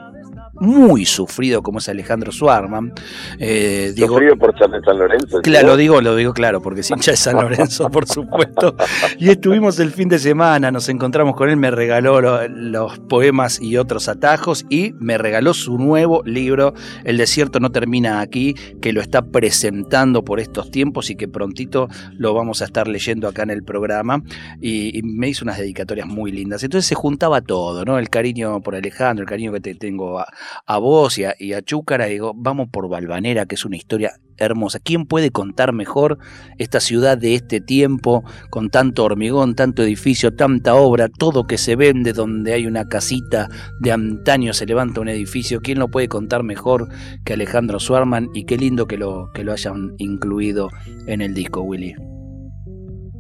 muy 0.60 1.04
sufrido 1.04 1.62
como 1.62 1.78
es 1.78 1.88
Alejandro 1.88 2.32
Suarman. 2.32 2.92
Eh, 3.38 3.92
digo, 3.94 4.08
sufrido 4.08 4.36
por 4.36 4.56
San 4.58 4.98
Lorenzo. 4.98 5.40
Claro, 5.42 5.68
lo 5.68 5.76
digo, 5.76 6.00
lo 6.00 6.16
digo 6.16 6.32
claro, 6.32 6.60
porque 6.60 6.80
es 6.80 6.90
hincha 6.90 7.12
de 7.12 7.16
San 7.16 7.36
Lorenzo, 7.36 7.90
por 7.90 8.06
supuesto. 8.06 8.74
Y 9.18 9.30
estuvimos 9.30 9.78
el 9.80 9.90
fin 9.90 10.08
de 10.08 10.18
semana, 10.18 10.70
nos 10.70 10.88
encontramos 10.88 11.36
con 11.36 11.48
él, 11.48 11.56
me 11.56 11.70
regaló 11.70 12.20
lo, 12.20 12.48
los 12.48 12.98
poemas 12.98 13.60
y 13.60 13.76
otros 13.76 14.08
atajos 14.08 14.66
y 14.68 14.94
me 14.98 15.18
regaló 15.18 15.54
su 15.54 15.78
nuevo 15.78 16.22
libro, 16.24 16.74
El 17.04 17.16
desierto 17.16 17.60
no 17.60 17.70
termina 17.70 18.20
aquí, 18.20 18.54
que 18.80 18.92
lo 18.92 19.00
está 19.00 19.22
presentando 19.22 20.24
por 20.24 20.40
estos 20.40 20.70
tiempos 20.70 21.10
y 21.10 21.16
que 21.16 21.28
prontito 21.28 21.88
lo 22.16 22.34
vamos 22.34 22.62
a 22.62 22.64
estar 22.64 22.88
leyendo 22.88 23.28
acá 23.28 23.42
en 23.42 23.50
el 23.50 23.62
programa. 23.62 24.22
Y, 24.60 24.98
y 24.98 25.02
me 25.02 25.28
hizo 25.28 25.44
unas 25.44 25.58
dedicatorias 25.58 26.06
muy 26.06 26.32
lindas. 26.32 26.62
Entonces 26.62 26.86
se 26.86 26.94
juntaba 26.94 27.40
todo, 27.40 27.84
¿no? 27.84 27.98
El 27.98 28.08
cariño 28.08 28.60
por 28.60 28.74
Alejandro, 28.74 29.22
el 29.22 29.28
cariño 29.28 29.52
que 29.52 29.60
te 29.60 29.74
tengo 29.74 30.18
a, 30.18 30.26
a 30.66 30.78
vos 30.78 31.18
y 31.18 31.24
a, 31.24 31.34
y 31.38 31.52
a 31.52 31.62
Chúcara, 31.62 32.06
digo, 32.06 32.32
vamos 32.34 32.68
por 32.70 32.88
Balvanera, 32.88 33.46
que 33.46 33.54
es 33.54 33.64
una 33.64 33.76
historia 33.76 34.12
hermosa. 34.38 34.78
¿Quién 34.82 35.06
puede 35.06 35.30
contar 35.30 35.72
mejor 35.72 36.18
esta 36.58 36.80
ciudad 36.80 37.18
de 37.18 37.34
este 37.34 37.60
tiempo, 37.60 38.24
con 38.50 38.70
tanto 38.70 39.04
hormigón, 39.04 39.54
tanto 39.54 39.82
edificio, 39.82 40.34
tanta 40.34 40.74
obra, 40.74 41.08
todo 41.08 41.46
que 41.46 41.58
se 41.58 41.76
vende, 41.76 42.12
donde 42.12 42.54
hay 42.54 42.66
una 42.66 42.88
casita 42.88 43.48
de 43.80 43.92
antaño, 43.92 44.52
se 44.52 44.66
levanta 44.66 45.00
un 45.00 45.08
edificio? 45.08 45.60
¿Quién 45.60 45.78
lo 45.78 45.88
puede 45.88 46.08
contar 46.08 46.42
mejor 46.42 46.88
que 47.24 47.34
Alejandro 47.34 47.80
Suarman? 47.80 48.28
Y 48.34 48.44
qué 48.44 48.56
lindo 48.56 48.86
que 48.86 48.96
lo, 48.96 49.30
que 49.34 49.44
lo 49.44 49.52
hayan 49.52 49.94
incluido 49.98 50.68
en 51.06 51.20
el 51.20 51.34
disco, 51.34 51.62
Willy. 51.62 51.94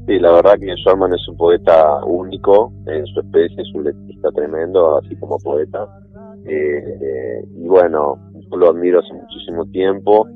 Sí, 0.06 0.18
la 0.18 0.32
verdad 0.32 0.58
que 0.58 0.74
Suarman 0.82 1.12
es 1.12 1.28
un 1.28 1.36
poeta 1.36 2.02
único 2.06 2.72
en 2.86 3.04
su 3.08 3.20
especie, 3.20 3.60
es 3.60 3.74
un 3.74 3.84
letrista 3.84 4.30
tremendo, 4.30 4.96
así 4.96 5.14
como 5.16 5.36
poeta. 5.38 5.86
Eh, 6.48 7.44
y 7.56 7.68
bueno, 7.68 8.16
lo 8.56 8.70
admiro 8.70 9.00
hace 9.00 9.12
muchísimo 9.12 9.66
tiempo. 9.66 10.26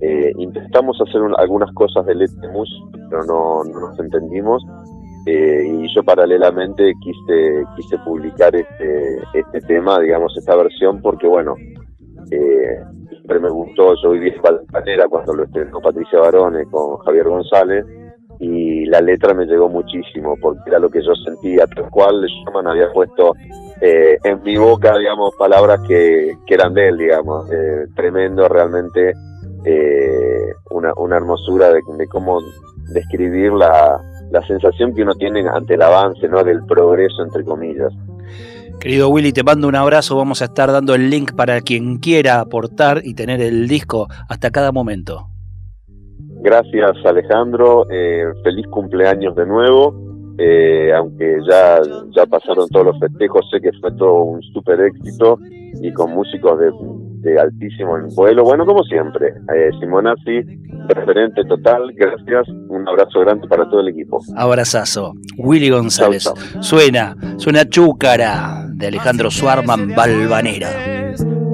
Eh, 0.00 0.32
intentamos 0.38 1.00
hacer 1.00 1.20
un, 1.22 1.34
algunas 1.38 1.72
cosas 1.74 2.06
de 2.06 2.14
Letmus, 2.14 2.68
pero 3.08 3.24
no, 3.24 3.64
no 3.64 3.80
nos 3.80 3.98
entendimos. 3.98 4.62
Eh, 5.26 5.62
y 5.66 5.94
yo 5.94 6.02
paralelamente 6.02 6.92
quise 7.02 7.62
quise 7.76 7.98
publicar 7.98 8.56
este 8.56 9.18
este 9.34 9.60
tema, 9.66 10.00
digamos, 10.00 10.34
esta 10.36 10.56
versión, 10.56 11.02
porque 11.02 11.26
bueno, 11.26 11.54
siempre 13.10 13.38
me 13.38 13.50
gustó, 13.50 13.94
yo 14.02 14.12
viví 14.12 14.30
en 14.30 14.40
Valpanera 14.40 15.06
cuando 15.08 15.34
lo 15.34 15.44
estrenó 15.44 15.80
Patricia 15.80 16.20
Barone 16.20 16.64
con 16.64 16.96
Javier 16.98 17.28
González, 17.28 17.84
y 18.40 18.86
la 18.86 19.02
letra 19.02 19.34
me 19.34 19.44
llegó 19.44 19.68
muchísimo, 19.68 20.34
porque 20.40 20.62
era 20.66 20.78
lo 20.78 20.88
que 20.88 21.02
yo 21.02 21.14
sentía, 21.16 21.66
tal 21.66 21.90
cual 21.90 22.24
Sherman 22.24 22.66
había 22.68 22.90
puesto 22.90 23.34
eh, 23.80 24.18
en 24.24 24.42
mi 24.42 24.56
boca, 24.56 24.96
digamos, 24.98 25.34
palabras 25.38 25.80
que, 25.86 26.36
que 26.46 26.54
eran 26.54 26.74
de 26.74 26.88
él, 26.88 26.98
digamos. 26.98 27.50
Eh, 27.50 27.86
tremendo, 27.94 28.48
realmente, 28.48 29.14
eh, 29.64 30.52
una, 30.70 30.92
una 30.96 31.16
hermosura 31.16 31.68
de, 31.70 31.80
de, 31.96 32.06
cómo 32.08 32.40
describir 32.92 33.52
la, 33.52 34.00
la 34.30 34.46
sensación 34.46 34.94
que 34.94 35.02
uno 35.02 35.14
tiene 35.14 35.48
ante 35.48 35.74
el 35.74 35.82
avance, 35.82 36.28
¿no? 36.28 36.44
Del 36.44 36.64
progreso, 36.64 37.22
entre 37.22 37.44
comillas. 37.44 37.92
Querido 38.80 39.10
Willy, 39.10 39.32
te 39.32 39.42
mando 39.42 39.68
un 39.68 39.76
abrazo. 39.76 40.16
Vamos 40.16 40.40
a 40.40 40.46
estar 40.46 40.72
dando 40.72 40.94
el 40.94 41.10
link 41.10 41.34
para 41.34 41.60
quien 41.60 41.98
quiera 41.98 42.40
aportar 42.40 43.02
y 43.04 43.14
tener 43.14 43.42
el 43.42 43.68
disco 43.68 44.08
hasta 44.28 44.50
cada 44.50 44.72
momento. 44.72 45.26
Gracias 46.42 46.96
Alejandro, 47.04 47.86
eh, 47.90 48.24
feliz 48.42 48.66
cumpleaños 48.68 49.36
de 49.36 49.44
nuevo. 49.44 50.09
Eh, 50.42 50.90
aunque 50.96 51.36
ya, 51.46 51.80
ya 52.16 52.24
pasaron 52.24 52.66
todos 52.70 52.86
los 52.86 52.98
festejos, 52.98 53.44
sé 53.50 53.60
que 53.60 53.72
fue 53.78 53.92
todo 53.92 54.22
un 54.22 54.42
súper 54.54 54.80
éxito 54.80 55.38
y 55.82 55.92
con 55.92 56.12
músicos 56.12 56.58
de, 56.58 56.70
de 57.28 57.38
altísimo 57.38 57.98
vuelo. 58.16 58.44
Bueno, 58.44 58.64
como 58.64 58.82
siempre, 58.84 59.34
eh, 59.54 59.70
Simonazzi, 59.78 60.40
referente 60.88 61.44
total, 61.44 61.92
gracias, 61.94 62.48
un 62.70 62.88
abrazo 62.88 63.20
grande 63.20 63.46
para 63.48 63.68
todo 63.68 63.80
el 63.80 63.88
equipo. 63.88 64.18
Abrazazo. 64.34 65.12
Willy 65.36 65.68
González. 65.68 66.32
Suena, 66.60 67.14
suena 67.36 67.68
Chúcara 67.68 68.64
de 68.72 68.86
Alejandro 68.86 69.30
Suarman, 69.30 69.94
Balvanera. 69.94 70.70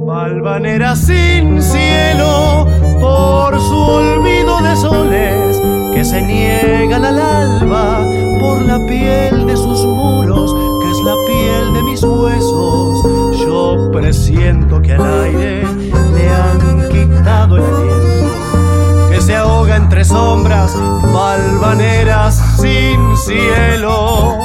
Balvanera 0.06 0.94
sin 0.94 1.60
cielo 1.60 2.68
por 3.00 3.58
su 3.58 3.76
olvido 3.76 4.60
de 4.62 4.76
soles 4.76 5.60
que 5.92 6.04
se 6.04 6.22
niegan 6.22 7.04
al 7.04 7.18
alba 7.18 8.15
por 8.46 8.62
la 8.62 8.78
piel 8.86 9.44
de 9.44 9.56
sus 9.56 9.84
muros, 9.84 10.54
que 10.80 10.90
es 10.90 10.98
la 10.98 11.16
piel 11.26 11.74
de 11.74 11.82
mis 11.82 12.02
huesos. 12.02 13.02
Yo 13.40 13.90
presiento 13.90 14.80
que 14.80 14.92
al 14.92 15.04
aire 15.24 15.66
le 16.14 16.30
han 16.30 16.88
quitado 16.88 17.56
el 17.56 17.64
aliento, 17.64 19.10
que 19.10 19.20
se 19.20 19.34
ahoga 19.34 19.76
entre 19.76 20.04
sombras 20.04 20.76
balvaneras 21.12 22.40
sin 22.60 23.16
cielo. 23.16 24.38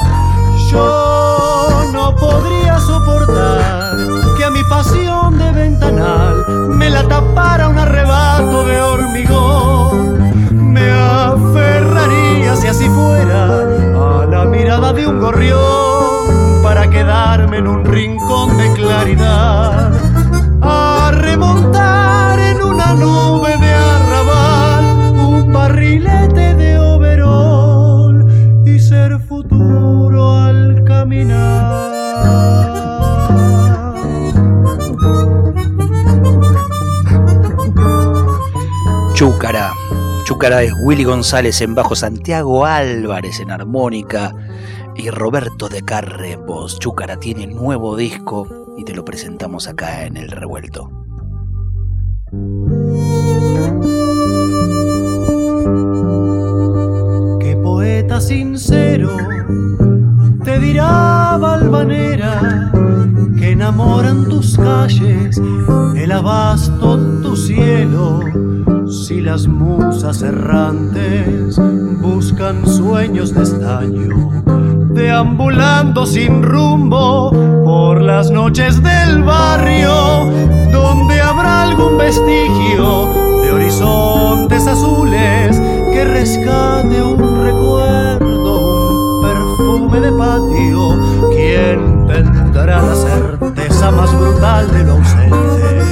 Yo 0.72 1.82
no 1.94 2.16
podría 2.16 2.80
soportar 2.80 3.98
que 4.36 4.46
a 4.46 4.50
mi 4.50 4.64
pasión 4.64 5.38
de 5.38 5.52
ventanal 5.52 6.70
me 6.70 6.90
la 6.90 7.08
tapara 7.08 7.70
un 7.70 7.78
arrebato 7.78 8.66
de 8.66 8.82
hormigón. 8.82 10.32
Me 10.74 10.90
aferraría 10.90 12.56
si 12.56 12.68
así 12.68 12.90
fuera 12.90 13.61
de 14.94 15.08
un 15.08 15.20
gorrión 15.20 16.62
para 16.64 16.90
quedarme 16.90 17.58
en 17.58 17.68
un 17.68 17.86
rincón 17.86 18.58
de 18.58 18.74
claridad. 18.74 19.94
A 20.62 21.12
remontar 21.14 22.38
en 22.40 22.62
una 22.62 22.94
nube 22.94 23.58
de 23.58 23.74
arrabal 23.74 25.16
un 25.18 25.54
barrilete 25.54 26.56
de 26.56 26.78
overol 26.78 28.26
y 28.66 28.80
ser 28.80 29.20
futuro 29.20 30.38
al 30.38 30.84
caminar. 30.84 31.92
Chúcara. 39.14 39.72
Chúcara 40.26 40.64
es 40.64 40.74
Willy 40.84 41.04
González 41.06 41.62
en 41.62 41.76
bajo, 41.76 41.96
Santiago 41.96 42.66
Álvarez 42.66 43.40
en 43.40 43.52
armónica 43.52 44.34
y 44.96 45.10
Roberto 45.10 45.70
de 45.70 45.82
Carre. 45.82 46.38
Chúcara 46.80 47.18
tiene 47.18 47.48
nuevo 47.48 47.96
disco 47.96 48.48
y 48.78 48.84
te 48.84 48.94
lo 48.94 49.04
presentamos 49.06 49.68
acá 49.68 50.06
en 50.06 50.18
el 50.18 50.30
revuelto. 50.30 50.90
Qué 57.40 57.58
poeta 57.58 58.22
sincero 58.22 59.10
te 60.44 60.60
dirá 60.60 61.38
Valvanera 61.40 62.72
que 63.42 63.54
enamoran 63.54 64.30
tus 64.30 64.56
calles, 64.56 65.42
el 65.96 66.12
abasto 66.12 67.00
tu 67.24 67.36
cielo. 67.36 68.20
Si 68.88 69.20
las 69.20 69.48
musas 69.48 70.22
errantes 70.22 71.60
buscan 72.02 72.68
sueños 72.68 73.34
de 73.34 73.42
estaño, 73.42 74.44
deambulando 74.94 76.06
sin 76.06 76.44
rumbo 76.44 77.32
por 77.64 78.02
las 78.02 78.30
noches 78.30 78.82
del 78.84 79.24
barrio, 79.24 80.30
donde 80.72 81.20
habrá 81.20 81.64
algún 81.64 81.98
vestigio 81.98 83.42
de 83.42 83.52
horizontes 83.52 84.68
azules 84.68 85.60
que 85.92 86.06
rescate 86.06 87.02
un 87.02 87.44
recuerdo, 87.44 89.18
un 89.18 89.22
perfume 89.24 90.00
de 90.00 90.12
patio. 90.12 91.30
¿Quién 91.32 92.06
tendrá 92.08 92.82
la 92.82 92.96
brutal 94.62 94.72
de 94.72 94.84
lo 94.84 94.94
ausente? 94.94 95.92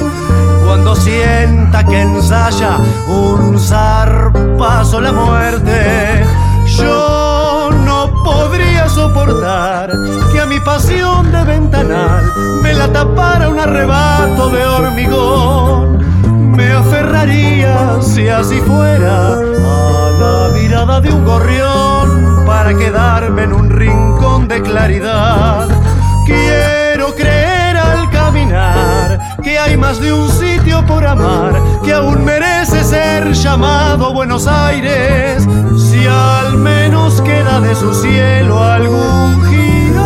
Cuando 0.66 0.96
sienta 0.96 1.84
que 1.84 2.02
ensaya 2.02 2.78
un 3.08 3.60
zarpazo 3.60 5.02
la 5.02 5.12
muerte, 5.12 6.24
yo 6.78 7.70
no 7.86 8.24
podría 8.24 8.88
soportar 8.88 9.92
que 10.32 10.42
a 10.42 10.46
mi 10.46 10.60
pasión 10.60 11.32
de 11.32 11.44
ventanal 11.44 12.32
me 12.62 12.74
la 12.74 12.92
tapara 12.92 13.50
un 13.50 13.60
arrebato 13.60 14.50
de 14.50 14.66
hormigón. 14.66 16.00
Me 16.56 16.72
aferraría, 16.72 18.02
si 18.02 18.28
así 18.28 18.60
fuera, 18.62 19.34
a 19.34 20.12
la 20.20 20.50
mirada 20.54 21.02
de 21.02 21.12
un 21.12 21.26
gorrión 21.26 22.46
para 22.46 22.76
quedarme 22.78 23.44
en 23.44 23.54
un 23.54 23.70
rincón 23.70 24.48
de 24.48 24.62
claridad. 24.62 25.79
Hay 29.70 29.78
más 29.78 30.00
de 30.02 30.12
un 30.12 30.28
sitio 30.30 30.84
por 30.88 31.06
amar, 31.06 31.62
que 31.84 31.94
aún 31.94 32.26
merece 32.26 32.84
ser 32.84 33.32
llamado 33.34 34.14
Buenos 34.14 34.48
Aires, 34.48 35.48
si 35.78 36.08
al 36.08 36.58
menos 36.58 37.22
queda 37.22 37.62
de 37.62 37.76
su 37.76 37.94
cielo 37.94 38.64
algún 38.64 39.44
giro. 39.50 40.02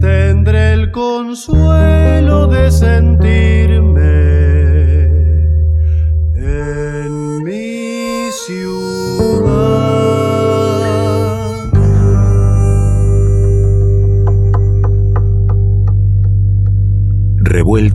Tendré 0.00 0.74
el 0.74 0.92
consuelo 0.92 2.46
de 2.46 2.70
sentirme 2.70 3.83